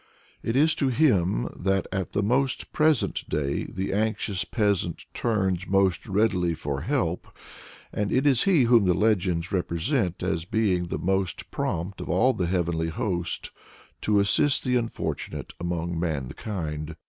[0.41, 2.23] It is to him that at the
[2.73, 7.27] present day the anxious peasant turns most readily for help,
[7.93, 12.33] and it is he whom the legends represent as being the most prompt of all
[12.33, 13.51] the heavenly host
[14.01, 16.95] to assist the unfortunate among mankind.